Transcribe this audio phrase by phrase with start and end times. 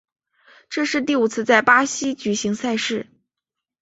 [0.67, 3.05] 这是第五次在巴西举行赛事。